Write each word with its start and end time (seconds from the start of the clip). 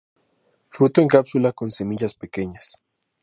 Fruto 0.69 0.99
en 0.99 1.07
cápsula 1.07 1.51
con 1.51 1.69
semillas 1.69 2.15
pequeñas. 2.15 2.73